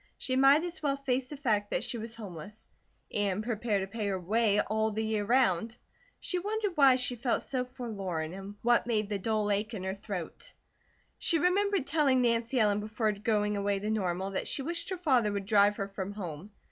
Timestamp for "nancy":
12.23-12.59